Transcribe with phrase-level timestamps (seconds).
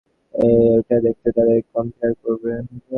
[0.33, 2.51] ঐ যে ওটা দেখলে তাদেরটাতে কম্পেয়ার করবে।